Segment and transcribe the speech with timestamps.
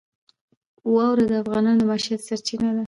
[0.93, 2.79] واوره د افغانانو د معیشت سرچینه ده.